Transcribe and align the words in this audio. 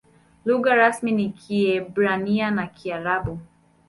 Lugha 0.45 0.75
rasmi 0.75 1.11
ni 1.11 1.29
Kiebrania 1.29 2.51
na 2.51 2.67
Kiarabu. 2.67 3.39